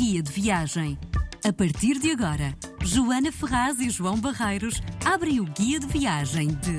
[0.00, 0.98] Guia de Viagem.
[1.46, 6.78] A partir de agora, Joana Ferraz e João Barreiros abrem o Guia de Viagem de.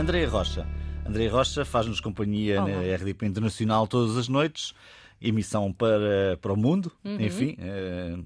[0.00, 0.64] Andréia Rocha.
[1.04, 2.70] Andréia Rocha faz-nos companhia Olá.
[2.70, 4.74] na RDP Internacional todas as noites,
[5.20, 7.20] emissão para, para o mundo, Uhum.
[7.20, 7.56] enfim.
[7.58, 8.16] eh,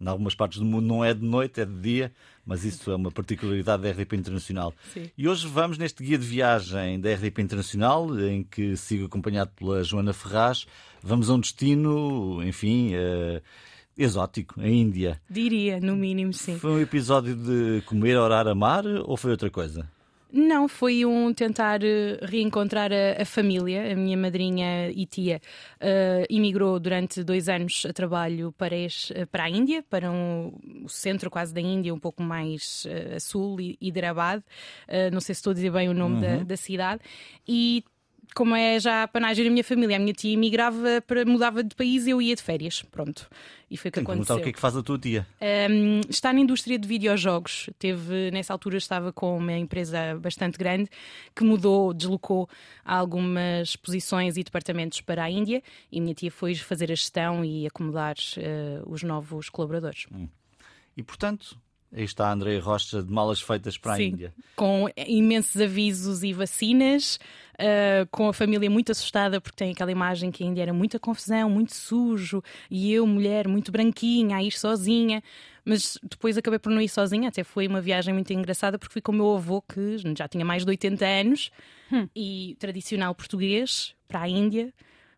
[0.00, 2.12] em algumas partes do mundo não é de noite, é de dia,
[2.44, 4.74] mas isso é uma particularidade da RDP Internacional.
[4.92, 5.10] Sim.
[5.16, 9.82] E hoje vamos neste guia de viagem da RDP Internacional, em que sigo acompanhado pela
[9.82, 10.66] Joana Ferraz.
[11.02, 13.42] Vamos a um destino, enfim, eh,
[13.96, 15.20] exótico, a Índia.
[15.28, 16.58] Diria, no mínimo, sim.
[16.58, 19.88] Foi um episódio de comer, orar, amar ou foi outra coisa?
[20.32, 23.92] Não, foi um tentar eh, reencontrar a, a família.
[23.92, 25.40] A minha madrinha e tia
[25.80, 30.52] eh, imigrou durante dois anos a trabalho para, es- eh, para a Índia, para um-
[30.84, 34.42] o centro quase da Índia, um pouco mais eh, a sul, e Hyderabad.
[34.88, 37.00] Eh, não sei se estou a dizer bem o nome da, da cidade.
[37.48, 37.84] E
[38.34, 41.74] como é já a panagem da minha família, a minha tia imigrava, para, mudava de
[41.74, 42.82] país e eu ia de férias.
[42.82, 43.28] Pronto.
[43.70, 44.36] E foi o que que perguntar aconteceu.
[44.36, 45.26] o que é que faz a tua tia.
[45.70, 47.68] Um, está na indústria de videojogos.
[47.78, 50.88] Teve, nessa altura estava com uma empresa bastante grande
[51.34, 52.48] que mudou, deslocou
[52.84, 57.66] algumas posições e departamentos para a Índia e minha tia foi fazer a gestão e
[57.66, 60.06] acomodar eh, os novos colaboradores.
[60.96, 61.58] E portanto,
[61.92, 64.34] aí está a Andréia Rocha de malas feitas para a Sim, Índia.
[64.54, 67.18] com imensos avisos e vacinas,
[67.54, 70.98] uh, com a família muito assustada porque tem aquela imagem que a Índia era muita
[70.98, 75.22] confusão, muito sujo, e eu, mulher, muito branquinha, a ir sozinha.
[75.64, 79.02] Mas depois acabei por não ir sozinha, até foi uma viagem muito engraçada porque fui
[79.02, 81.50] com o meu avô, que já tinha mais de 80 anos,
[82.14, 84.72] e tradicional português, para a Índia,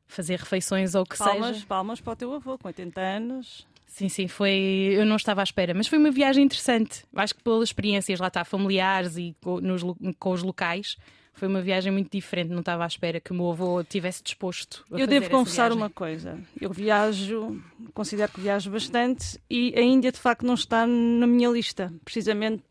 [0.07, 1.67] fazer refeições ou o que Palmas, seja.
[1.67, 3.67] palmas para o teu avô, com 80 anos.
[3.89, 4.91] Sim, sim, foi.
[4.93, 7.05] Eu não estava à espera, mas foi uma viagem interessante.
[7.17, 9.83] Acho que pelas experiências lá está, familiares e com, nos
[10.19, 10.97] com os locais,
[11.33, 12.51] foi uma viagem muito diferente.
[12.51, 15.65] Não estava à espera que o meu avô tivesse disposto a Eu devo essa confessar
[15.71, 15.77] viagem.
[15.79, 16.39] uma coisa.
[16.61, 17.61] Eu viajo,
[17.95, 22.63] considero que viajo bastante e a Índia de facto não está na minha lista, precisamente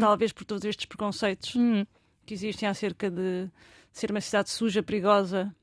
[0.00, 1.84] talvez por todos estes preconceitos Hum,
[2.26, 3.48] que existem acerca de
[3.92, 5.54] ser uma cidade suja, perigosa,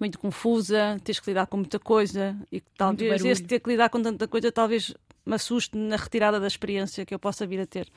[0.00, 4.02] muito confusa, teres que lidar com muita coisa e talvez esse ter que lidar com
[4.02, 4.94] tanta coisa talvez
[5.26, 7.88] me assuste na retirada da experiência que eu possa vir a ter.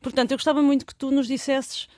[0.00, 1.88] Portanto, eu gostava muito que tu nos dissesses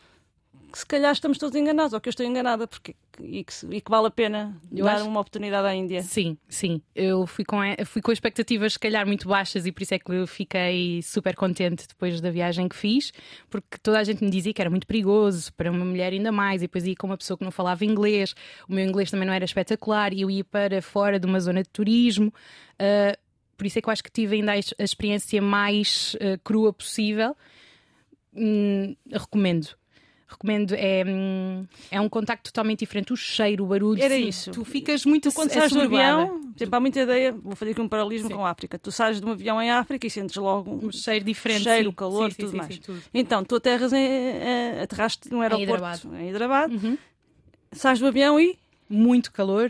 [0.70, 3.80] que se calhar estamos todos enganados, ou que eu estou enganada, porque, e, que, e
[3.80, 6.02] que vale a pena Eu dar acho- uma oportunidade à Índia.
[6.02, 6.82] Sim, sim.
[6.94, 10.10] Eu fui com, fui com expectativas, se calhar, muito baixas e por isso é que
[10.12, 13.12] eu fiquei super contente depois da viagem que fiz,
[13.48, 16.60] porque toda a gente me dizia que era muito perigoso, para uma mulher ainda mais,
[16.62, 18.34] e depois ia com uma pessoa que não falava inglês,
[18.68, 21.62] o meu inglês também não era espetacular, e eu ia para fora de uma zona
[21.62, 22.32] de turismo.
[22.78, 23.16] ah,
[23.56, 26.38] por isso é que eu acho que tive ainda a ex- a experiência mais ah,
[26.44, 27.34] crua possível.
[28.34, 29.68] Hum, recomendo.
[30.28, 33.12] Recomendo, é, hum, é um contacto totalmente diferente.
[33.12, 34.02] O cheiro, o barulho.
[34.02, 34.50] Era sim, isso.
[34.50, 37.80] Tu ficas muito Quando sais do avião, por exemplo, há muita ideia, vou fazer aqui
[37.80, 38.34] um paralelismo Sim.
[38.34, 38.76] com a África.
[38.76, 41.62] Tu sais de um avião em África e sentes logo um Um cheiro diferente.
[41.62, 41.94] cheiro, sim.
[41.94, 42.78] calor, Sim, tudo mais.
[42.80, 43.00] tudo.
[43.14, 46.04] Então, tu aterras em, eh, aterraste num aeroporto Hyderabad.
[46.20, 46.98] em Hyderabad, Uhum.
[47.72, 48.58] sais do avião e
[48.88, 49.68] Muito calor,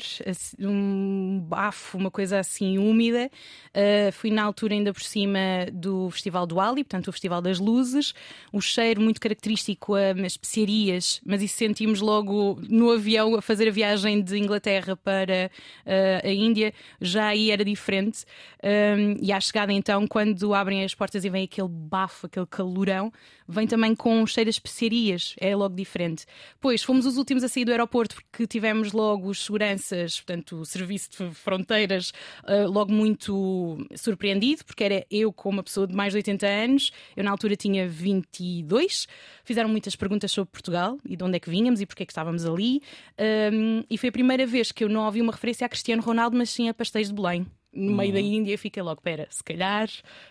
[0.61, 3.31] um bafo, uma coisa assim úmida.
[3.69, 5.39] Uh, fui na altura ainda por cima
[5.73, 8.13] do Festival do Ali, portanto o Festival das Luzes.
[8.53, 13.71] O cheiro muito característico a especiarias, mas isso sentimos logo no avião a fazer a
[13.71, 15.51] viagem de Inglaterra para
[15.87, 16.75] uh, a Índia.
[17.01, 18.25] Já aí era diferente.
[18.63, 23.11] Um, e à chegada então, quando abrem as portas e vem aquele bafo, aquele calorão,
[23.49, 25.35] vem também com um cheiro a especiarias.
[25.39, 26.27] É logo diferente.
[26.61, 30.65] Pois, fomos os últimos a sair do aeroporto porque tivemos logo os seguranças, portanto, o
[30.65, 32.11] serviço de fronteiras,
[32.45, 36.91] uh, logo muito surpreendido, porque era eu com uma pessoa de mais de 80 anos,
[37.17, 39.07] eu na altura tinha 22,
[39.45, 42.13] fizeram muitas perguntas sobre Portugal e de onde é que vínhamos e porque é que
[42.13, 42.81] estávamos ali,
[43.19, 46.37] Um, e foi a primeira vez que eu não ouvi uma referência a Cristiano Ronaldo,
[46.37, 47.47] mas sim a pastéis de Belém.
[47.77, 49.89] No meio da Índia, fiquei logo, pera, se calhar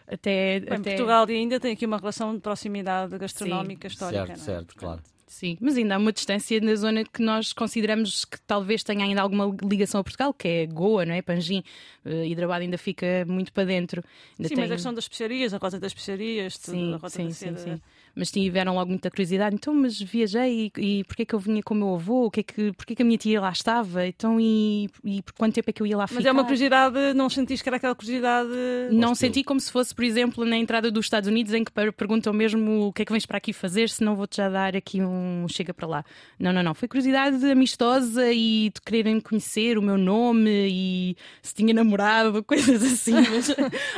[0.07, 0.59] até.
[0.59, 0.91] bem, até...
[0.91, 4.25] Portugal e Índia têm aqui uma relação de proximidade gastronómica, histórica.
[4.25, 4.45] certo, não é?
[4.45, 5.01] certo, claro.
[5.27, 9.21] Sim, mas ainda há uma distância na zona que nós consideramos que talvez tenha ainda
[9.21, 11.21] alguma ligação a Portugal, que é Goa, não é?
[11.21, 11.61] Panjim.
[12.05, 14.03] Uh, Hyderabad ainda fica muito para dentro.
[14.39, 14.63] Ainda Sim, tem...
[14.63, 17.31] mas a questão das especiarias, a rota das especiarias, tudo, Sim, a rota sim, da
[17.31, 17.57] sim, seda.
[17.57, 17.81] sim.
[18.15, 19.55] Mas tiveram logo muita curiosidade.
[19.55, 22.25] Então, mas viajei e, e porquê é que eu vinha com o meu avô?
[22.27, 24.07] O que é que, porquê é que a minha tia lá estava?
[24.07, 26.19] Então, e, e por quanto tempo é que eu ia lá ficar?
[26.21, 28.49] Mas é uma curiosidade, não sentiste que era aquela curiosidade.
[28.91, 29.27] Não Hostil.
[29.27, 32.31] senti como se fosse, por exemplo, na entrada dos Estados Unidos, em que per- perguntam
[32.31, 35.01] mesmo o que é que vens para aqui fazer, se não vou-te já dar aqui
[35.01, 36.05] um chega para lá.
[36.39, 36.73] Não, não, não.
[36.73, 42.81] Foi curiosidade amistosa e de quererem conhecer o meu nome e se tinha namorado, coisas
[42.81, 43.13] assim.
[43.13, 43.49] Mas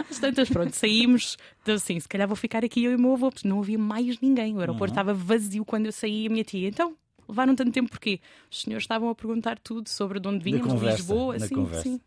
[0.09, 1.37] às tantas, pronto, saímos.
[1.67, 3.77] Então, assim, se calhar vou ficar aqui eu e o meu avô, porque não havia
[3.77, 4.55] mais ninguém.
[4.55, 6.69] O aeroporto estava vazio quando eu saí e a minha tia.
[6.69, 6.95] Então,
[7.27, 8.21] levaram tanto tempo porquê?
[8.49, 11.83] Os senhores estavam a perguntar tudo sobre de onde vínhamos, conversa, Lisboa, assim, conversa.
[11.83, 11.99] sim.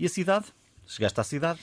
[0.00, 0.46] E a cidade?
[0.86, 1.60] Chegaste à cidade?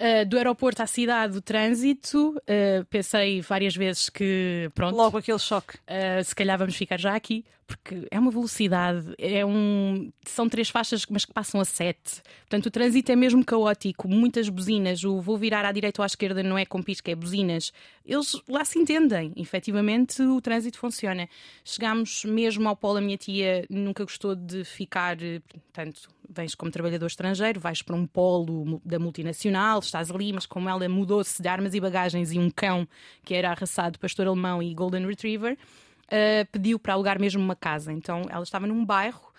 [0.00, 4.96] Uh, do aeroporto à cidade, o trânsito, uh, pensei várias vezes que, pronto.
[4.96, 5.76] Logo aquele choque.
[5.76, 10.10] Uh, se calhar vamos ficar já aqui, porque é uma velocidade, é um...
[10.26, 12.22] são três faixas, mas que passam a sete.
[12.40, 15.04] Portanto, o trânsito é mesmo caótico, muitas buzinas.
[15.04, 17.70] O vou virar à direita ou à esquerda não é com pisca, é buzinas.
[18.04, 21.28] Eles lá se entendem, efetivamente o trânsito funciona.
[21.62, 25.16] Chegámos mesmo ao polo, a minha tia nunca gostou de ficar,
[25.48, 30.68] portanto, vens como trabalhador estrangeiro, vais para um polo da multinacional, estás ali, mas como
[30.68, 32.88] ela mudou-se de armas e bagagens e um cão
[33.24, 35.58] que era arraçado pastor alemão e golden retriever,
[36.06, 37.92] uh, pediu para alugar mesmo uma casa.
[37.92, 39.30] Então ela estava num bairro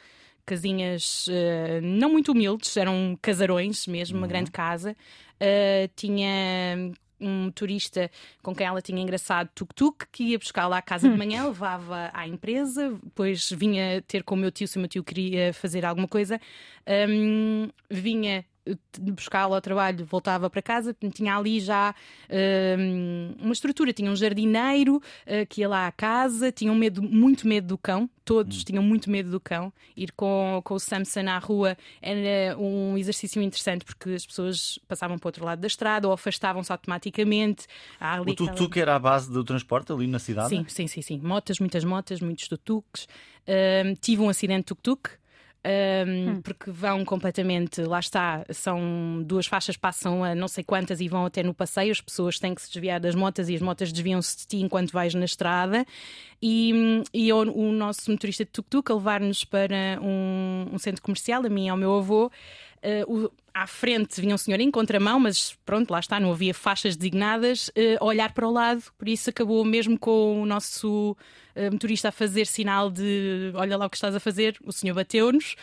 [0.45, 4.24] casinhas uh, não muito humildes, eram casarões mesmo, uhum.
[4.24, 4.95] uma grande casa.
[5.36, 8.09] Uh, tinha um turista
[8.42, 12.27] com quem ela tinha engraçado tuk-tuk, que ia buscá-la à casa de manhã, levava à
[12.27, 16.07] empresa, depois vinha ter com o meu tio, se o meu tio queria fazer alguma
[16.07, 16.42] coisa,
[17.07, 18.44] um, vinha
[18.99, 21.95] buscá-lo ao trabalho, voltava para casa, tinha ali já
[22.29, 27.47] uh, uma estrutura, tinha um jardineiro uh, que ia lá à casa, tinham medo, muito
[27.47, 28.63] medo do cão, todos hum.
[28.63, 29.73] tinham muito medo do cão.
[29.97, 35.17] Ir com, com o Samson à rua era um exercício interessante porque as pessoas passavam
[35.17, 37.65] para o outro lado da estrada ou afastavam-se automaticamente.
[38.19, 40.49] o tuk-tuk era a base do transporte ali na cidade?
[40.49, 41.19] Sim, sim, sim, sim.
[41.19, 43.07] Motas, muitas motas, muitos tuk-tuks.
[43.41, 45.20] Uh, tive um acidente tuk-tuk
[45.63, 46.41] um, hum.
[46.41, 51.25] porque vão completamente, lá está, são duas faixas, passam a não sei quantas e vão
[51.25, 54.39] até no passeio, as pessoas têm que se desviar das motas e as motas desviam-se
[54.39, 55.85] de ti enquanto vais na estrada.
[56.41, 61.45] E, e o, o nosso motorista de tuk-tuk a levar-nos para um, um centro comercial,
[61.45, 62.31] a mim e ao meu avô.
[62.83, 66.53] Uh, o, à frente vinha um senhor em contramão, mas pronto, lá está, não havia
[66.53, 71.15] faixas designadas, uh, a olhar para o lado, por isso acabou mesmo com o nosso
[71.56, 74.94] uh, motorista a fazer sinal de olha lá o que estás a fazer, o senhor
[74.94, 75.56] bateu-nos.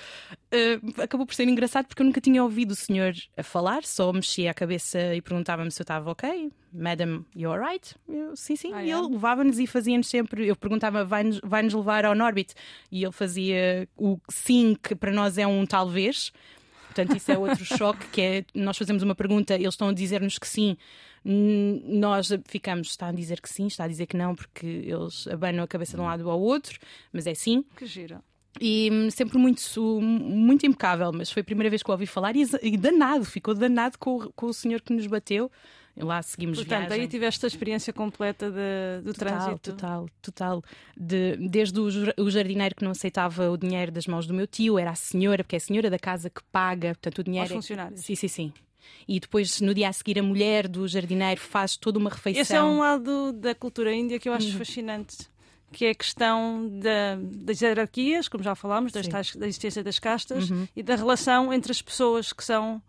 [0.52, 4.12] Uh, acabou por ser engraçado porque eu nunca tinha ouvido o senhor a falar, só
[4.12, 6.52] mexia a cabeça e perguntava-me se eu estava ok.
[6.72, 7.94] Madam, you alright?
[8.34, 8.72] Sim, sim.
[8.74, 10.46] Ah, e ele levava-nos e fazia-nos sempre.
[10.46, 12.54] Eu perguntava, vai-nos vai -nos levar ao Norbit?
[12.92, 16.30] E ele fazia o sim, que para nós é um talvez.
[16.98, 20.36] Portanto, isso é outro choque, que é nós fazemos uma pergunta, eles estão a dizer-nos
[20.36, 20.76] que sim,
[21.24, 25.62] nós ficamos, está a dizer que sim, está a dizer que não, porque eles abanam
[25.62, 26.76] a cabeça de um lado ao outro,
[27.12, 27.64] mas é sim.
[27.76, 28.20] Que gira.
[28.60, 29.60] E hum, sempre muito,
[30.00, 33.54] muito impecável, mas foi a primeira vez que eu ouvi falar e, e danado, ficou
[33.54, 35.48] danado com, com o senhor que nos bateu
[36.04, 37.00] lá seguimos Portanto, viagem.
[37.02, 39.70] aí tiveste a experiência completa de, do total, trânsito.
[39.72, 40.64] Total, total.
[40.96, 41.86] De, desde o,
[42.18, 45.42] o, jardineiro que não aceitava o dinheiro das mãos do meu tio, era a senhora,
[45.42, 47.46] porque é a senhora da casa que paga, portanto o dinheiro.
[47.46, 47.54] Aos é...
[47.54, 48.00] funcionários.
[48.00, 48.52] Sim, sim, sim.
[49.06, 52.42] E depois, no dia a seguir, a mulher do jardineiro faz toda uma refeição.
[52.42, 54.58] Esse é um lado da cultura índia que eu acho uhum.
[54.58, 55.16] fascinante
[55.70, 59.98] que é a questão da, das hierarquias, como já falámos, das tais, da existência das
[59.98, 60.66] castas uhum.
[60.74, 62.82] e da relação entre as pessoas que são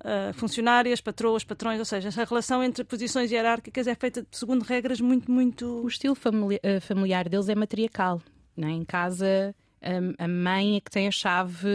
[0.00, 5.00] uh, funcionárias, patroas, patrões, ou seja, a relação entre posições hierárquicas é feita segundo regras
[5.00, 5.82] muito, muito.
[5.82, 8.20] O estilo uh, familiar deles é matriarcal.
[8.56, 8.70] Né?
[8.70, 11.68] Em casa, um, a mãe é que tem a chave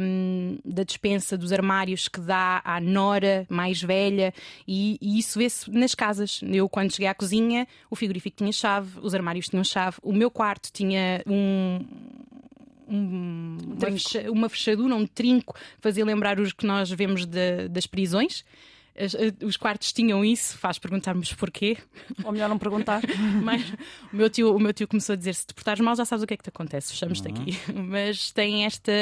[0.00, 4.32] um, da dispensa dos armários que dá à nora mais velha,
[4.66, 6.40] e, e isso vê-se nas casas.
[6.42, 10.30] Eu, quando cheguei à cozinha, o frigorífico tinha chave, os armários tinham chave, o meu
[10.30, 11.84] quarto tinha um,
[12.92, 17.86] um, uma, fecha, uma, fechadura, um trinco, fazia lembrar os que nós vemos de, das
[17.86, 18.44] prisões.
[18.94, 21.78] Eh, os quartos tinham isso, faz perguntar-nos porquê.
[22.24, 23.00] Ou melhor não perguntar.
[23.42, 23.62] Mas
[24.12, 26.22] o meu, tio, o meu tio começou a dizer: se te portares mal, já sabes
[26.22, 27.34] o que é que te acontece, fechamos-te uhum.
[27.34, 27.58] aqui.
[27.72, 28.92] Mas tem esta.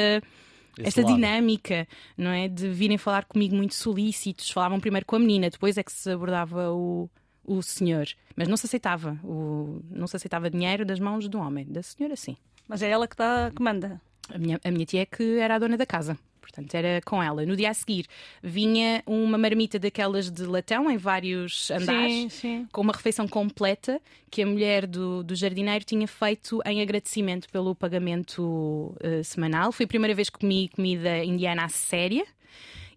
[0.77, 1.15] Esse esta lado.
[1.15, 1.85] dinâmica,
[2.17, 2.47] não é?
[2.47, 4.49] De virem falar comigo muito solícitos.
[4.49, 7.09] Falavam primeiro com a menina, depois é que se abordava o,
[7.43, 8.07] o senhor.
[8.37, 9.19] Mas não se aceitava.
[9.21, 11.65] O, não se aceitava dinheiro das mãos do homem.
[11.67, 12.37] Da senhora, sim.
[12.71, 13.99] Mas é ela que, tá, que manda.
[14.33, 16.17] A minha, a minha tia é que era a dona da casa.
[16.39, 17.45] Portanto, era com ela.
[17.45, 18.05] No dia a seguir
[18.41, 22.67] vinha uma marmita daquelas de latão em vários andares, sim, sim.
[22.71, 27.75] com uma refeição completa que a mulher do, do jardineiro tinha feito em agradecimento pelo
[27.75, 29.73] pagamento uh, semanal.
[29.73, 32.25] Foi a primeira vez que comi comida indiana a séria.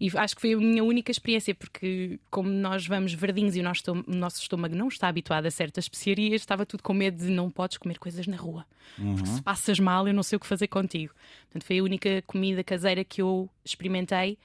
[0.04, 3.62] E acho que foi a minha única experiência, porque como nós vamos verdinhos e o
[3.62, 7.30] nosso, o nosso estômago não está habituado a certas especiarias, estava tudo com medo de
[7.30, 8.66] não podes comer coisas na rua.
[8.99, 9.14] Uhum.
[9.14, 11.14] Porque se passas mal, eu não sei o que fazer contigo.
[11.44, 14.37] Portanto, foi a única comida caseira que eu experimentei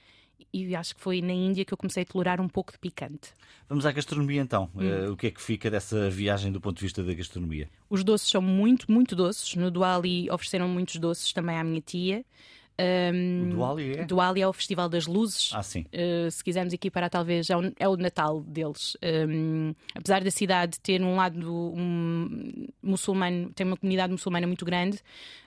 [0.50, 3.34] e acho que foi na Índia que eu comecei a tolerar um pouco de picante.
[3.68, 4.70] Vamos à gastronomia então.
[4.74, 4.80] Hum.
[4.80, 7.68] Uh, o que é que fica dessa viagem do ponto de vista da gastronomia?
[7.90, 9.54] Os doces são muito, muito doces.
[9.56, 12.24] No Duali ofereceram muitos doces também à minha tia.
[12.80, 14.44] Um, o Duali é?
[14.44, 15.50] É o Festival das Luzes.
[15.52, 15.84] Ah, sim.
[15.92, 18.96] Uh, se quisermos equiparar, talvez, é o, é o Natal deles.
[19.02, 24.98] Um, apesar da cidade ter um lado um, muçulmano, tem uma comunidade muçulmana muito grande,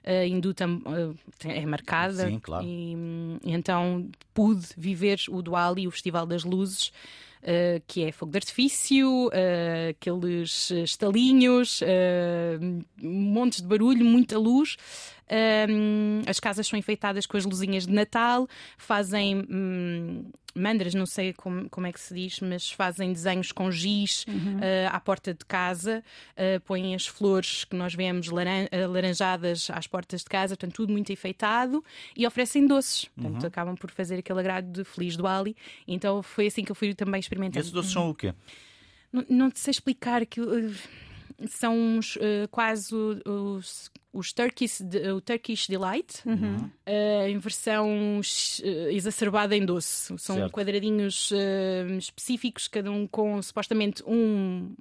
[0.05, 2.27] uh, hindu tam, uh, é marcada.
[2.27, 2.65] Sim, claro.
[2.65, 2.95] E,
[3.43, 6.91] e então pude viver o Duali, o Festival das Luzes.
[7.43, 14.77] Uh, que é fogo de artifício, uh, aqueles estalinhos, uh, montes de barulho, muita luz.
[16.27, 18.47] As casas são enfeitadas com as luzinhas de Natal,
[18.77, 20.25] fazem hum,
[20.55, 24.59] mandras, não sei como, como é que se diz, mas fazem desenhos com giz uhum.
[24.91, 26.03] à porta de casa,
[26.65, 31.11] põem as flores que nós vemos laran laranjadas às portas de casa, portanto, tudo muito
[31.11, 31.83] enfeitado
[32.15, 33.05] e oferecem doces.
[33.05, 33.47] Portanto, uhum.
[33.47, 35.55] acabam por fazer aquele agrado de Feliz do Ali.
[35.87, 37.59] Então, foi assim que eu fui também experimentando.
[37.59, 38.33] Esses doces são o quê?
[39.11, 40.41] Não, não sei explicar que
[41.47, 44.81] são uns, uh, quase os, os Turkish,
[45.13, 46.57] o Turkish Delight, uhum.
[46.57, 50.17] uh, em versão uh, exacerbada em doce.
[50.19, 50.51] São certo.
[50.51, 51.31] quadradinhos
[51.97, 54.75] específicos, cada um com supostamente um,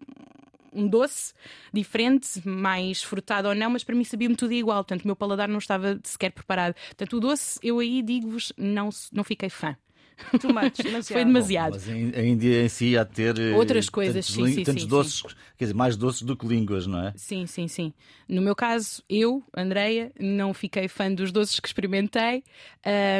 [0.72, 1.32] um doce
[1.72, 4.84] diferente, mais frutado ou não, mas para mim sabia-me tudo igual.
[4.84, 6.74] Portanto, o meu paladar não estava sequer preparado.
[6.74, 9.76] Portanto, o doce, eu aí digo-vos, não, não fiquei fã.
[10.40, 11.04] Too much, demasiado.
[11.04, 11.72] Foi demasiado.
[11.72, 14.64] Bom, mas a Índia em si há de ter eh, outras coisas, tantos, sim, sim,
[14.64, 15.28] tantos sim, doces, sim.
[15.58, 17.12] quer dizer, mais doces do que línguas, não é?
[17.16, 17.92] Sim, sim, sim.
[18.28, 22.42] No meu caso, eu, Andreia, não fiquei fã dos doces que experimentei.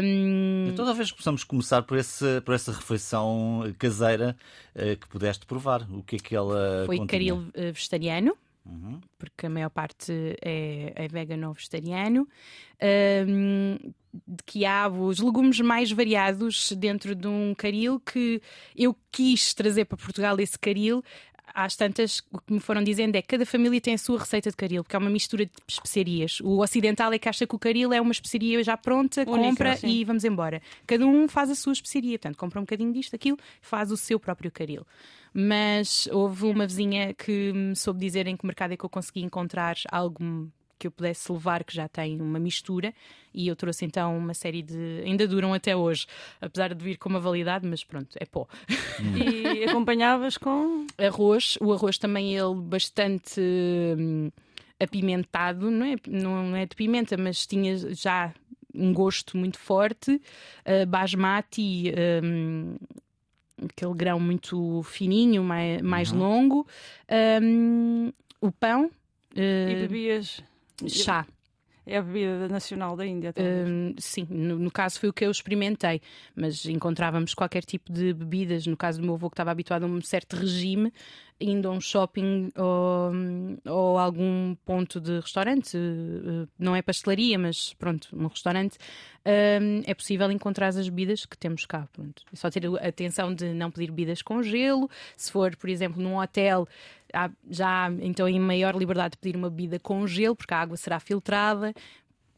[0.02, 0.68] Um...
[0.68, 4.37] Então talvez possamos começar por, esse, por essa refeição caseira
[4.75, 5.87] uh, que pudeste provar.
[5.90, 7.06] O que é que ela Foi continha?
[7.06, 8.37] caril eh, vegetariano.
[8.64, 9.00] Uhum.
[9.18, 12.28] Porque a maior parte é, é vegano ou vegetariano.
[12.80, 13.92] Um,
[14.26, 18.42] de quiabo, os legumes mais variados dentro de um caril que
[18.76, 21.02] eu quis trazer para Portugal esse caril.
[21.54, 24.49] Às tantas, o que me foram dizendo é que cada família tem a sua receita
[24.49, 26.40] de caril, porque é uma mistura de especiarias.
[26.40, 29.76] O ocidental é que acha que o caril é uma especiaria já pronta, Única, compra
[29.76, 29.88] sim.
[29.88, 30.62] e vamos embora.
[30.87, 34.19] Cada um faz a sua especiaria, portanto, compra um bocadinho disto, aquilo, faz o seu
[34.19, 34.87] próprio caril.
[35.35, 39.21] Mas houve uma vizinha que me soube dizer em que mercado é que eu consegui
[39.21, 40.50] encontrar algo
[40.82, 42.92] que eu pudesse levar, que já tem uma mistura,
[43.32, 45.02] e eu trouxe então uma série de.
[45.04, 46.06] ainda duram até hoje,
[46.40, 48.48] apesar de vir com uma validade, mas pronto, é pó.
[49.00, 49.16] Hum.
[49.16, 50.84] e acompanhavas com?
[50.98, 53.40] Arroz, o arroz também ele bastante.
[53.40, 54.30] Hum,
[54.80, 58.34] apimentado, não é, não é de pimenta, mas tinha já
[58.74, 61.92] um gosto muito forte, uh, basmati,
[62.24, 62.74] um,
[63.64, 66.18] aquele grão muito fininho, mais, mais uhum.
[66.18, 66.66] longo,
[67.40, 68.86] um, o pão.
[69.36, 70.42] Uh, e bebias
[70.88, 71.26] Chá.
[71.84, 75.30] É a bebida nacional da Índia, uh, Sim, no, no, caso foi o que eu
[75.32, 76.00] experimentei,
[76.34, 78.66] mas encontrávamos qualquer tipo de bebidas.
[78.68, 80.92] No caso do meu avô, que estava habituado a um certo regime,
[81.40, 83.10] indo a um shopping ou,
[83.68, 89.92] ou algum ponto de restaurante, uh, não é pastelaria, mas pronto, um restaurante, uh, é
[89.92, 91.88] possível encontrar as bebidas que temos cá.
[91.92, 92.22] Pronto.
[92.32, 94.88] É só ter a atenção de não pedir bebidas com gelo.
[95.16, 96.68] Se for, por exemplo, num hotel
[97.12, 100.76] há já então em maior liberdade de pedir uma bebida com gelo, porque a água
[100.76, 101.73] será filtrada,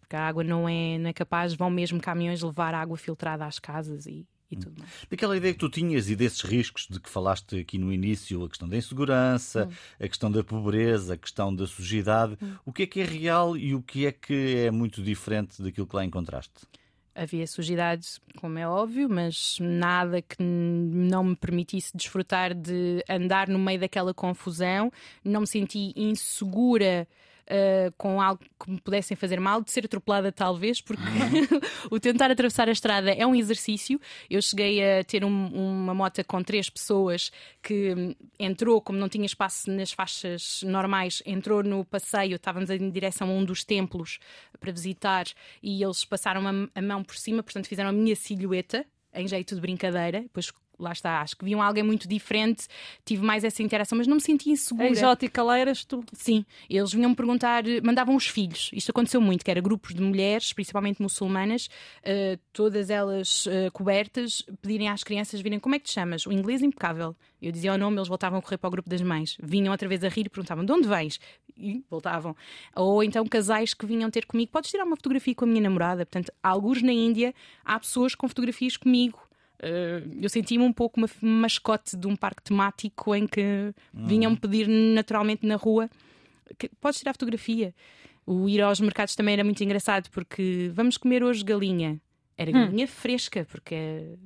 [0.00, 3.58] porque a água não é, não é capaz, vão mesmo caminhões levar água filtrada às
[3.58, 4.90] casas e, e tudo mais.
[5.10, 8.48] Daquela ideia que tu tinhas e desses riscos de que falaste aqui no início, a
[8.48, 10.04] questão da insegurança, hum.
[10.04, 12.54] a questão da pobreza, a questão da sujidade, hum.
[12.64, 15.86] o que é que é real e o que é que é muito diferente daquilo
[15.86, 16.66] que lá encontraste?
[17.14, 18.06] Havia sujidade,
[18.40, 24.12] como é óbvio, mas nada que não me permitisse desfrutar de andar no meio daquela
[24.12, 24.90] confusão.
[25.24, 27.06] Não me senti insegura
[27.44, 31.02] uh, com algo que me pudessem fazer mal, de ser atropelada talvez, porque
[31.90, 34.00] o tentar atravessar a estrada é um exercício.
[34.28, 37.30] Eu cheguei a ter um, uma moto com três pessoas
[37.62, 43.28] que entrou, como não tinha espaço nas faixas normais, entrou no passeio, estávamos em direção
[43.28, 44.18] a um dos templos
[44.58, 45.26] para visitar
[45.62, 49.54] e eles passaram a, a mão por cima, portanto fizeram a minha silhueta em jeito
[49.54, 52.66] de brincadeira, depois lá está, acho que viam alguém muito diferente,
[53.04, 54.88] tive mais essa interação, mas não me sentia insegura.
[54.88, 56.04] Exótica lá eras tu?
[56.12, 60.02] Sim, eles vinham me perguntar, mandavam os filhos, isto aconteceu muito, que era grupos de
[60.02, 61.68] mulheres, principalmente muçulmanas,
[62.00, 66.26] uh, todas elas uh, cobertas, pedirem às crianças virem como é que te chamas?
[66.26, 67.14] O inglês impecável.
[67.40, 69.86] Eu dizia o nome, eles voltavam a correr para o grupo das mães, vinham outra
[69.86, 71.20] vez a rir e perguntavam de onde vens?
[71.56, 72.34] E voltavam.
[72.74, 76.06] Ou então casais que vinham ter comigo, podes tirar uma fotografia com a minha namorada?
[76.06, 79.23] Portanto, alguns na Índia há pessoas com fotografias comigo
[80.20, 84.06] eu senti-me um pouco uma mascote de um parque temático em que uhum.
[84.06, 85.88] vinham-me pedir naturalmente na rua
[86.58, 87.74] que, podes tirar fotografia.
[88.26, 92.00] O ir aos mercados também era muito engraçado porque vamos comer hoje galinha.
[92.36, 92.54] Era hum.
[92.54, 92.88] galinha hum.
[92.88, 94.16] fresca, porque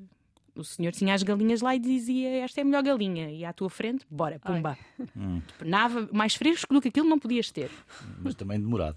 [0.59, 3.31] o senhor tinha as galinhas lá e dizia esta é a melhor galinha.
[3.31, 4.77] E à tua frente, bora, pumba.
[5.17, 5.41] Hum.
[5.65, 7.71] Nada mais fresco do que aquilo não podias ter.
[8.23, 8.97] Mas também demorado.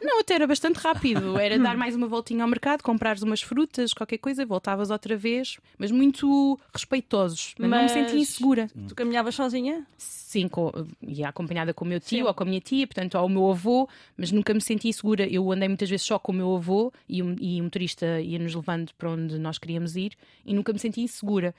[0.00, 1.38] Não, até era bastante rápido.
[1.38, 5.58] Era dar mais uma voltinha ao mercado, comprares umas frutas, qualquer coisa, voltavas outra vez,
[5.78, 7.54] mas muito respeitosos.
[7.58, 8.68] Mas, não me sentia insegura.
[8.88, 9.86] Tu caminhavas sozinha?
[9.98, 10.70] Sim, com,
[11.02, 12.22] ia acompanhada com o meu tio Sim.
[12.24, 15.26] ou com a minha tia, portanto, ao meu avô, mas nunca me senti segura.
[15.26, 18.54] Eu andei muitas vezes só com o meu avô e, o- e o motorista ia-nos
[18.54, 20.12] levando para onde nós queríamos ir
[20.44, 21.54] e nunca me senti insegura.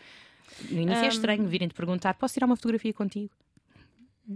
[0.69, 1.09] No início é Ahm.
[1.09, 3.31] estranho virem-te perguntar: posso tirar uma fotografia contigo?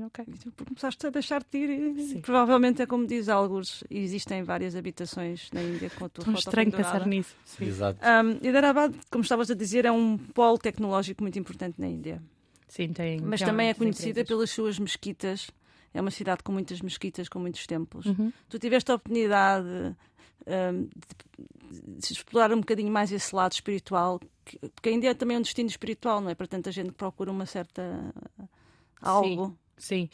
[0.06, 0.24] Ok.
[0.56, 1.70] Tu começaste a deixar-te ir.
[1.70, 2.22] e Sim.
[2.22, 6.44] Provavelmente é como diz alguns, existem várias habitações na Índia com a tua Tão foto
[6.48, 6.94] estranho pendurada.
[7.00, 7.36] pensar nisso.
[7.44, 7.66] Sim.
[7.66, 8.00] Exato.
[8.06, 12.22] Um, Hyderabad, como estavas a dizer, é um polo tecnológico muito importante na Índia.
[12.70, 13.20] Sim, tem.
[13.20, 14.28] Mas tem também é conhecida empresas.
[14.30, 15.52] pelas suas mesquitas.
[15.94, 18.06] É uma cidade com muitas mesquitas, com muitos templos.
[18.06, 18.32] Uhum.
[18.48, 19.68] Tu tiveste a oportunidade
[20.48, 25.14] um, de, de explorar um bocadinho mais esse lado espiritual, que- porque a Índia é
[25.14, 26.36] também um destino espiritual, não é?
[26.36, 28.14] Para tanta gente que procura uma certa
[29.02, 29.58] algo.
[29.78, 30.10] Sim.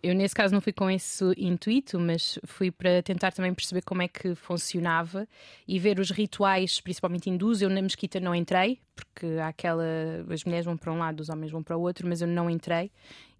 [0.00, 4.00] Eu, nesse caso, não fui com esse intuito, mas fui para tentar também perceber como
[4.00, 5.26] é que funcionava
[5.66, 7.60] e ver os rituais, principalmente hindus.
[7.60, 9.84] Eu na mesquita não entrei, porque aquela.
[10.30, 12.48] As mulheres vão para um lado, os homens vão para o outro, mas eu não
[12.48, 12.92] entrei.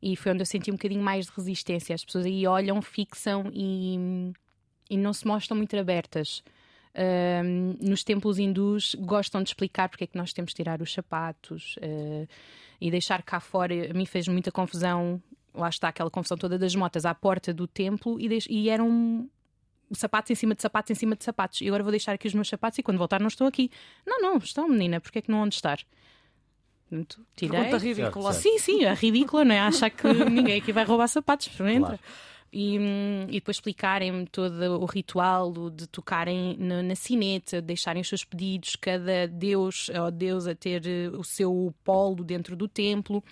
[0.03, 1.95] E foi onde eu senti um bocadinho mais de resistência.
[1.95, 4.33] As pessoas aí olham, fixam e,
[4.91, 6.43] e não se mostram muito abertas.
[6.95, 10.93] Ahm, nos templos hindus gostam de explicar porque é que nós temos de tirar os
[10.93, 12.27] sapatos eh,
[12.81, 13.91] e deixar cá fora.
[13.91, 15.23] A mim fez muita confusão,
[15.55, 19.29] lá está aquela confusão toda das motas à porta do templo e, deix- e eram
[19.93, 21.61] sapatos em cima de sapatos em cima de sapatos.
[21.61, 23.71] E agora vou deixar aqui os meus sapatos e quando voltar não estão aqui.
[24.07, 25.79] Não, não, estão, menina, porque é que não onde estar?
[27.37, 27.51] Tirei.
[27.61, 28.33] Pergunta ridícula.
[28.33, 28.43] certo.
[28.43, 29.61] Sim, sim, é ridícula, não é?
[29.61, 31.99] Achar que ninguém aqui vai roubar sapatos, não entra.
[31.99, 32.03] Claro.
[32.53, 38.09] E, hum, e depois explicarem-me todo o ritual de tocarem na, na sineta, deixarem os
[38.09, 43.23] seus pedidos, cada deus ou deusa ter eh, o seu polo dentro do templo.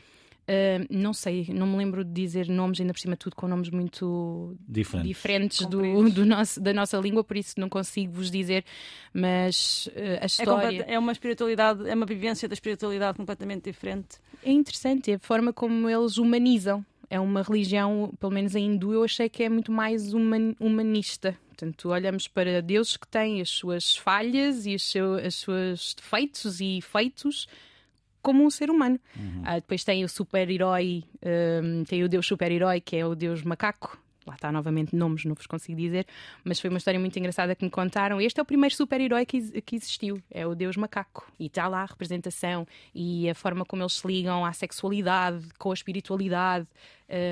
[0.48, 3.68] Ah, não sei, não me lembro de dizer nomes, ainda por cima tudo com nomes
[3.68, 5.08] muito Diferente.
[5.08, 8.64] diferentes do, do nosso, da nossa língua, por isso não consigo vos dizer,
[9.12, 10.54] mas eh, a É, história.
[10.54, 14.18] completa- é uma espiritualidade, é uma vivência da espiritualidade completamente diferente.
[14.42, 16.84] É interessante a forma como eles humanizam.
[17.08, 21.36] É uma religião, pelo menos a hindu, eu achei que é muito mais human- humanista.
[21.48, 27.46] Portanto, olhamos para deuses que têm as suas falhas e os seus defeitos e feitos
[28.20, 28.98] como um ser humano.
[29.44, 31.04] Ah, depois tem o super-herói,
[31.62, 33.96] hum, tem o deus super-herói, que é o deus macaco.
[34.26, 36.06] Lá está novamente nomes, não vos consigo dizer,
[36.42, 38.20] mas foi uma história muito engraçada que me contaram.
[38.20, 41.30] Este é o primeiro super-herói que, que existiu, é o Deus Macaco.
[41.38, 45.70] E está lá a representação e a forma como eles se ligam à sexualidade, com
[45.70, 46.66] a espiritualidade.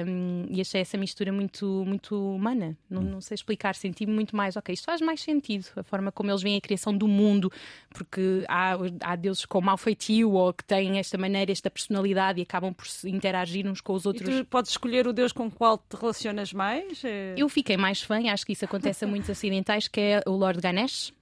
[0.06, 2.76] Hum, e achei essa mistura muito, muito humana.
[2.88, 4.56] Não, não sei explicar, senti muito mais.
[4.56, 7.50] Ok, isto faz mais sentido, a forma como eles veem a criação do mundo,
[7.90, 12.42] porque há, há deuses com mau feitio ou que têm esta maneira, esta personalidade e
[12.42, 14.28] acabam por se interagir uns com os outros.
[14.28, 17.02] E tu podes escolher o Deus com o qual te relacionas mais?
[17.04, 20.32] É- Eu fiquei mais fã, acho que isso acontece a muitos acidentais, que é o
[20.32, 21.12] Lord Ganesh,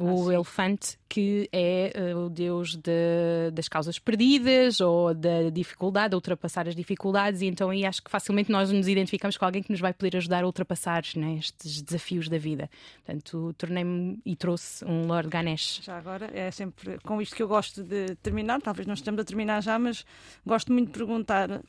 [0.00, 6.16] o elefante, que é eh, o deus de- das causas perdidas ou da dificuldade, a
[6.16, 9.70] ultrapassar as dificuldades, e então aí acho que facilmente nós nos identificamos com alguém que
[9.70, 12.68] nos vai poder ajudar a ultrapassar né, estes desafios da vida.
[13.04, 15.80] Portanto, tornei-me e trouxe um Lord Ganesh.
[15.84, 18.60] Já agora, é sempre com isto que eu gosto de terminar.
[18.60, 20.04] Talvez não estejamos a terminar já, mas
[20.44, 21.60] gosto muito de perguntar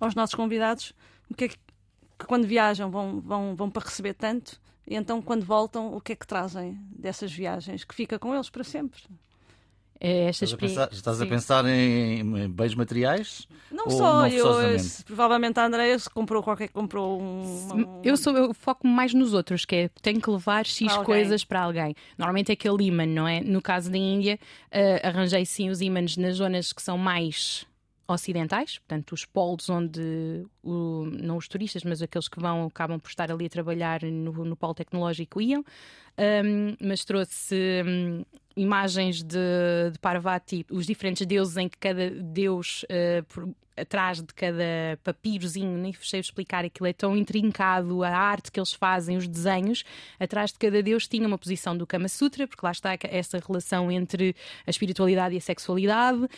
[0.00, 0.92] aos nossos convidados
[1.30, 1.56] o que é que,
[2.18, 6.12] que quando viajam vão, vão, vão para receber tanto e então quando voltam o que
[6.12, 9.00] é que trazem dessas viagens que fica com eles para sempre.
[10.00, 13.46] É esta Estás a pensar, estás a pensar em em bens materiais?
[13.70, 18.00] Não Ou só não eu, se- provavelmente a Andrea se comprou qualquer comprou um, um-
[18.02, 21.44] Eu, sou, eu foco mais nos outros, que é tenho que levar X Para coisas
[21.44, 21.94] para alguém.
[22.18, 23.40] Normalmente é aquele imã, não é?
[23.40, 24.38] No caso da Índia,
[24.70, 27.64] eh, arranjei sim os ímãs nas zonas que são mais
[28.06, 33.08] ocidentais, portanto, os polos onde o- não os turistas, mas aqueles que vão acabam por
[33.08, 35.64] estar ali a trabalhar no, no polo tecnológico iam.
[36.16, 38.24] Um, mas trouxe um,
[38.56, 44.98] imagens de, de Parvati, os diferentes deuses em que cada deus uh, atrás de cada
[45.02, 49.84] papirozinho, nem sei explicar aquilo, é tão intrincado, a arte que eles fazem, os desenhos,
[50.18, 53.90] atrás de cada deus tinha uma posição do Kama Sutra, porque lá está essa relação
[53.90, 54.34] entre
[54.66, 56.28] a espiritualidade e a sexualidade, uh,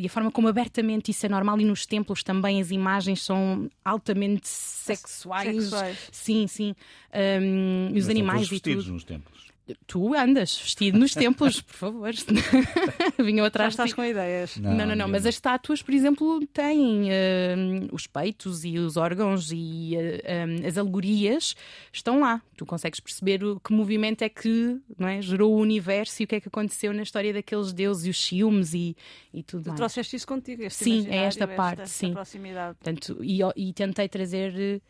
[0.00, 3.70] e a forma como abertamente isso é normal, e nos templos também as imagens são
[3.84, 5.64] altamente sexuais.
[5.64, 6.08] Sexuais.
[6.12, 6.74] Sim, sim.
[7.12, 8.94] Um, e os Mas animais todos e vestidos tudo.
[8.94, 9.49] nos templos.
[9.86, 12.12] Tu andas vestido nos templos, por favor.
[13.18, 14.56] Vinham Já atrás de estás com ideias.
[14.56, 17.54] Não, não, não, eu mas as estátuas, por exemplo, têm eh,
[17.92, 21.54] os peitos e os órgãos e eh, eh, as alegorias
[21.92, 22.42] estão lá.
[22.56, 26.26] Tu consegues perceber o, que movimento é que não é, gerou o universo e o
[26.28, 28.96] que é que aconteceu na história daqueles deuses e os ciúmes e,
[29.32, 29.78] e tudo Tu mais.
[29.78, 32.12] trouxeste isso contigo, este Sim, é esta parte, esta sim.
[32.12, 32.76] proximidade.
[32.78, 34.80] Portanto, e, e tentei trazer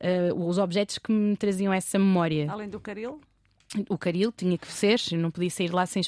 [0.00, 2.50] eh, os objetos que me traziam essa memória.
[2.50, 3.20] Além do caril,
[3.88, 6.02] O caril tinha que ser, não podia sair lá sem,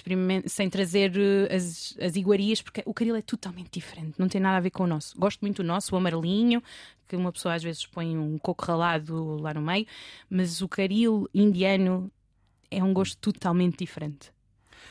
[0.47, 4.57] sem trazer eh, as, as iguarias, porque o caril é totalmente diferente, não tem nada
[4.57, 5.19] a ver com o nosso.
[5.19, 6.63] Gosto muito do nosso, o amarelinho,
[7.07, 9.87] que uma pessoa às vezes põe um coco ralado lá no meio,
[10.31, 12.11] mas o caril indiano
[12.71, 14.31] é um gosto totalmente diferente.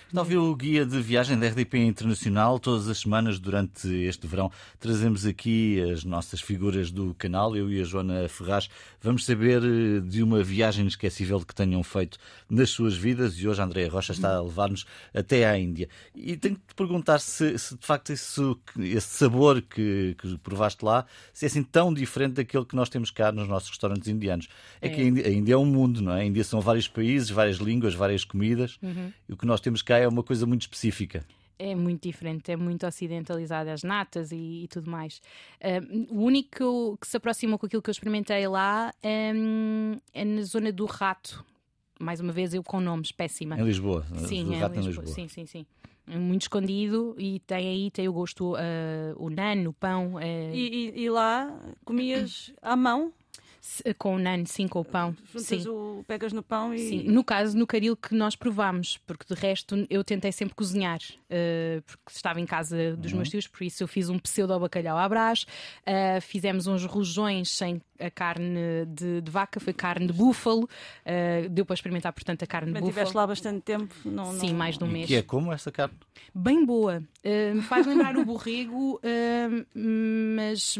[0.07, 2.57] Está a ouvir o guia de viagem da RDP Internacional.
[2.59, 7.57] Todas as semanas, durante este verão, trazemos aqui as nossas figuras do canal.
[7.57, 8.69] Eu e a Joana Ferraz
[9.01, 12.17] vamos saber eh, de uma viagem inesquecível que tenham feito
[12.49, 15.89] nas suas vidas e hoje a Andréa Rocha está a levar-nos até à Índia.
[16.15, 18.41] E tenho que te perguntar se, se de facto esse,
[18.79, 23.11] esse sabor que, que provaste lá se é assim tão diferente daquele que nós temos
[23.11, 24.47] cá nos nossos restaurantes indianos.
[24.81, 26.21] É, que a Índia, a Índia é um mundo, não é?
[26.21, 28.79] A Índia são vários países, várias línguas, várias comidas.
[29.27, 31.23] E o que nós temos cá é uma coisa muito específica.
[31.59, 35.19] É muito diferente, é muito ocidentalizado, as natas e, e tudo mais.
[35.59, 35.79] Ah,
[36.11, 40.85] o único que se aproximou com aquilo que eu experimentei lá é na zona do
[40.85, 41.43] rato.
[41.99, 43.59] Mais uma vez, eu com nomes, péssima.
[43.59, 44.05] Em Lisboa.
[44.17, 45.05] Sim, do é rato em Lisboa.
[45.05, 45.15] Lisboa.
[45.15, 45.65] Sim, sim, sim.
[46.09, 50.51] É Muito escondido e tem aí tem o gosto, ah, o nano, o pão, eh,
[50.55, 53.11] e, e- e lá comias à mão,
[53.97, 55.15] com o nano, sim, com o pão.
[55.31, 55.67] juntas Sim.
[55.67, 56.79] o, pegas no pão e.
[56.79, 60.99] Sim, no caso, no caril que nós provámos, porque de resto eu tentei sempre cozinhar,
[61.29, 63.17] eh, porque estava em casa dos Uhum.
[63.17, 65.45] meus tios, por isso eu fiz um pseudo bacalhau à brás,
[65.85, 70.69] eh, fizemos uns rojões sem a carne de, de vaca, foi carne de búfalo,
[71.03, 73.11] eh, deu para experimentar, portanto, a carne de búfalo.
[73.15, 73.93] lá bastante tempo.
[74.05, 75.07] Não, Sim, não- mais de um E mês.
[75.07, 75.95] que é como essa carne?
[76.33, 77.03] Bem boa.
[77.25, 80.77] Uh, faz lembrar o borrego, uh, mas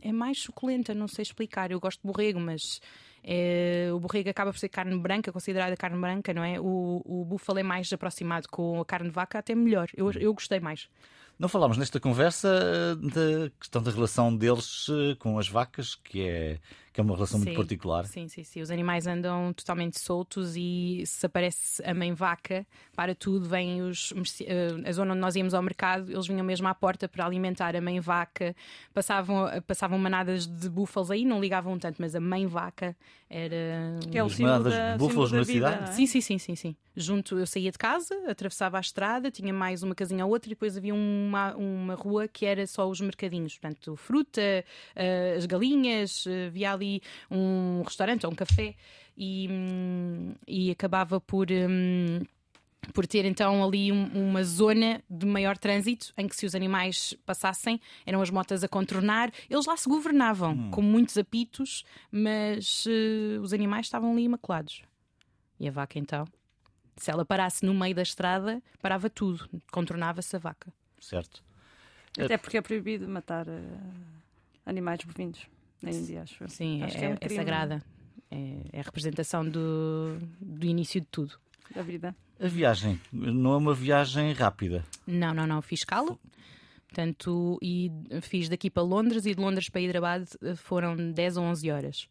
[0.00, 1.70] é mais suculenta, não sei explicar.
[1.70, 2.80] Eu gosto de borrego, mas
[3.22, 6.60] é, o borrego acaba por ser carne branca, considerada carne branca, não é?
[6.60, 9.88] O, o búfalo é mais aproximado com a carne de vaca, até melhor.
[9.94, 10.88] Eu, eu gostei mais.
[11.38, 16.26] Não falámos nesta conversa eh, da questão da relação deles eh, com as vacas, que
[16.26, 16.58] é,
[16.98, 17.56] que é uma relação muito Sim.
[17.56, 18.04] particular.
[18.06, 18.60] Sim, sim, sim.
[18.60, 24.12] Os animais andam totalmente soltos e se aparece a mãe vaca, para tudo, vem os.
[24.40, 27.76] eh, A zona onde nós íamos ao mercado, eles vinham mesmo à porta para alimentar
[27.76, 28.52] a mãe vaca.
[28.92, 32.96] Passavam, passavam manadas de búfalos aí, não ligavam tanto, mas a mãe vaca
[33.30, 33.56] era.
[34.10, 35.90] Que é o manadas de da, búfalos símbolo da na vida, cidade?
[35.90, 35.92] é?
[35.94, 36.76] Sim, sim, sim, sim, sim.
[36.96, 40.54] Junto, eu saía de casa, atravessava a estrada, tinha mais uma casinha ou outra e
[40.54, 43.56] depois havia uma, uma rua que era só os mercadinhos.
[43.56, 44.40] Portanto, fruta,
[44.96, 46.87] eh, as galinhas, eh, havia ali
[47.30, 48.74] um restaurante ou um café
[49.16, 51.46] e, hum, e acabava por.
[51.50, 52.20] hum,
[52.94, 57.12] por ter então ali um- uma zona de maior trânsito em que se os animais
[57.26, 63.38] passassem eram as motas a contornar eles lá se governavam com muitos apitos mas eh,
[63.40, 64.80] os animais estavam ali imaculados
[65.60, 66.24] e a vaca então
[66.96, 71.42] se ela parasse no meio da estrada parava tudo contornava-se a vaca Certo?
[72.18, 73.60] Até porque é proibido matar eh,
[74.64, 75.46] animais bovinos
[75.82, 76.48] na Índia, acho eu.
[76.48, 77.82] sim Acho é, que é um é sagrada
[78.30, 81.34] é, é a representação do, do início de tudo
[81.74, 82.14] da vida.
[82.40, 84.84] A viagem não é uma viagem rápida.
[85.06, 85.60] Não, não, não.
[85.60, 86.16] Fiz escala.
[86.88, 87.90] Portanto, e
[88.22, 92.08] fiz daqui para Londres e de Londres para Hyderabad eh, foram 10 ou 11 horas.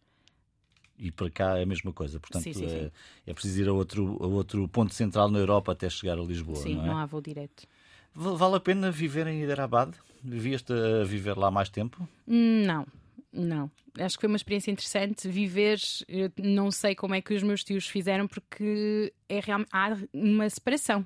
[0.99, 2.19] E para cá é a mesma coisa.
[2.19, 2.91] Portanto, Sim, sim, é, sim.
[3.27, 6.57] é preciso ir a outro, a outro ponto central na Europa até chegar a Lisboa.
[6.61, 6.87] Sim, não é?
[6.87, 7.65] não há voo direto.
[8.13, 9.93] Va- Vale a pena viver em Hyderabad?
[10.23, 12.07] Vivias-te a viver lá mais tempo?
[12.27, 12.85] Hum, Não,
[13.31, 13.69] não.
[13.99, 15.79] Acho que foi uma experiência interessante viver.
[16.07, 20.49] Eu não sei como é que os meus tios fizeram, porque é realmente há uma
[20.49, 21.05] separação.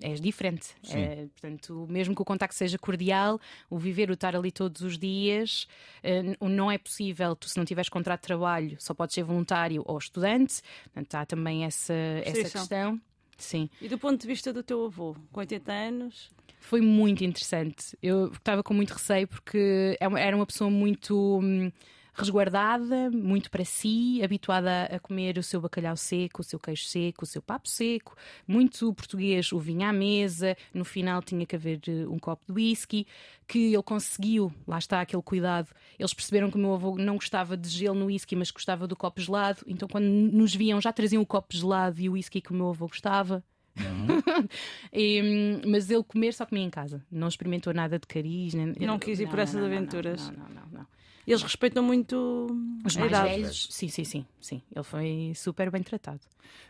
[0.00, 0.68] És diferente.
[0.90, 4.96] É, portanto, mesmo que o contacto seja cordial, o viver, o estar ali todos os
[4.96, 5.66] dias,
[6.04, 7.34] n- não é possível.
[7.34, 10.62] Tu, se não tiveres contrato de trabalho, só podes ser voluntário ou estudante.
[10.84, 11.94] Portanto, há também essa,
[12.24, 13.00] essa questão.
[13.36, 13.68] Sim.
[13.80, 17.96] E do ponto de vista do teu avô, com 80 anos, Foi muito interessante.
[18.02, 21.70] Eu estava com muito receio porque é era uma pessoa muito hum,
[22.18, 27.24] resguardada, muito para si, habituada a comer o seu bacalhau seco, o seu queijo seco,
[27.24, 28.16] o seu papo seco,
[28.46, 30.56] muito português, o vinho à mesa.
[30.74, 33.06] No final tinha que haver eh, um copo de whisky,
[33.46, 35.68] que ele conseguiu, lá está aquele cuidado.
[35.98, 38.96] Eles perceberam que o meu avô não gostava de gelo no whisky, mas gostava do
[38.96, 39.60] copo gelado.
[39.66, 42.70] Então, quando nos viam, já traziam o copo gelado e o whisky que o meu
[42.70, 43.44] avô gostava.
[44.92, 47.04] E, hum, mas ele comer só comia em casa.
[47.10, 48.54] Não experimentou nada de cariz.
[48.54, 48.74] Nem...
[48.80, 50.20] Não quis ir por essas não, aventuras.
[50.30, 50.54] Não, não, não.
[50.62, 50.86] não, não.
[51.26, 52.46] eles respeitam muito
[52.84, 53.28] Os mais idade.
[53.40, 54.62] velhos, sim, sim, sim, sim.
[54.74, 56.20] Ele foi super bem tratado.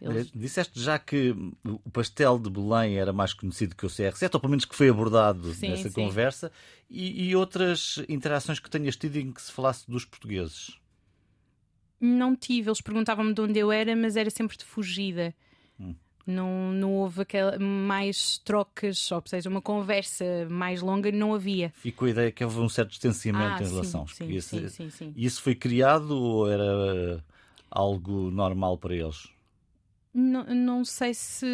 [0.01, 1.31] Eles- Disseste já que
[1.65, 4.89] o pastel de Belém era mais conhecido que o CR7, ou pelo menos que foi
[4.89, 5.95] abordado Sim, nessa sim.
[5.95, 6.51] conversa,
[6.91, 10.79] e, e outras interações que tenhas tido em que se falasse dos portugueses.
[12.01, 15.35] Não tive, eles perguntavam-me de onde eu era, mas era sempre de fugida.
[15.81, 15.95] Hum.
[16.29, 21.73] Não, não houve aquela, mais trocas, ou seja, uma conversa mais longa, não havia.
[21.77, 24.07] Fico com a ideia que houve um certo distanciamento Ah, em sim, relação.
[24.09, 25.13] sim, esse- sim, sim, sim.
[25.17, 27.25] E isso foi criado ou era
[27.71, 29.29] algo normal para eles?
[30.21, 31.47] Não, não sei se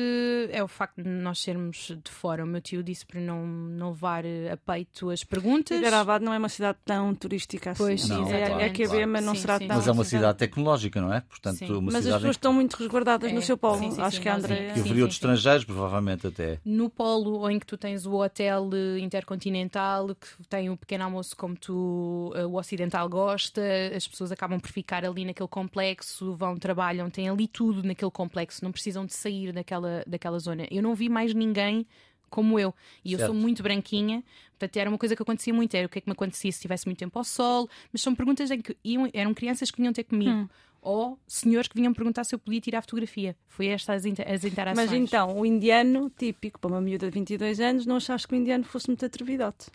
[0.50, 2.44] é o facto de nós sermos de fora.
[2.44, 5.76] O meu tio disse para não, não levar eh, a peito as perguntas.
[5.76, 7.82] Figueirabado não é uma cidade tão turística assim.
[7.82, 9.08] Pois, Não, é, claro, é QB, claro.
[9.08, 9.76] mas não Sim, será sim, tão.
[9.76, 11.20] Mas é uma cidade tecnológica, não é?
[11.20, 11.72] Portanto, Sim.
[11.72, 13.78] uma Mas as cidade em pessoas que, estão muito resguardadas É, no seu polo.
[13.78, 16.58] sim, sim, Acho sim, que a que sim, haveria sim, outros estrangeiros, provavelmente até.
[16.64, 21.36] No polo em que tu tens o hotel eh, intercontinental, que tem o pequeno almoço
[21.36, 23.60] como tu, eh, o ocidental gosta,
[23.94, 28.53] as pessoas acabam por ficar ali naquele complexo, vão, trabalham, têm ali tudo naquele complexo,
[28.62, 30.66] não precisam de sair daquela, daquela zona.
[30.70, 31.86] Eu não vi mais ninguém
[32.30, 32.74] como eu.
[33.04, 33.30] E eu Certo.
[33.32, 34.22] sou muito branquinha,
[34.58, 35.74] portanto era uma coisa que acontecia muito.
[35.74, 38.14] Era o que é que me acontecia se estivesse muito tempo ao sol, mas são
[38.14, 40.30] perguntas em que iam- eram crianças que vinham ter comigo.
[40.30, 40.48] Hum.
[40.82, 43.34] Ou senhores que vinham perguntar se eu podia tirar fotografia.
[43.48, 44.90] Foi estas as, inter- as interações.
[44.90, 48.36] Mas então, o indiano, típico para uma miúda de 22 anos, não achaste que o
[48.36, 49.68] indiano fosse muito atrevidote?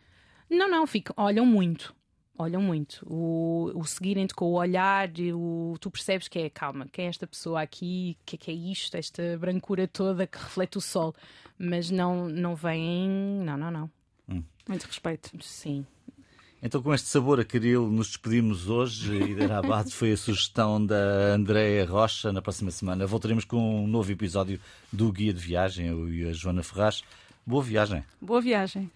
[0.50, 1.96] Não, não, ficam, olham muito.
[2.42, 3.06] Olham muito.
[3.06, 7.10] O, o seguirem-te com o olhar, e o, tu percebes que é calma, quem é
[7.10, 10.82] esta pessoa aqui, o que é que é isto, esta brancura toda que reflete o
[10.82, 11.14] sol.
[11.58, 13.10] Mas não, não vêm.
[13.44, 13.92] Não, não, não.
[14.70, 15.32] Muito respeito.
[15.42, 15.84] Sim.
[16.62, 19.16] Então, com este sabor a caril, nos despedimos hoje.
[19.18, 22.32] Hiderabad foi a sugestão da Andréa Rocha.
[22.32, 24.60] Na próxima semana voltaremos com um novo episódio
[24.94, 27.04] do Guia de Viagem, eu e a Joana Ferraz.
[27.46, 28.04] Boa viagem.
[28.22, 28.92] Boa viagem.